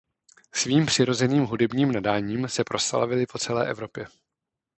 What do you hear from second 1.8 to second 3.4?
nadáním se proslavili po